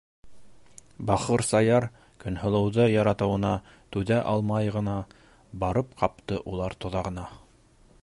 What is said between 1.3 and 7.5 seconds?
Саяр, Көнһылыуҙы яратыуына түҙә алмай ғына барып ҡапты улар тоҙағына!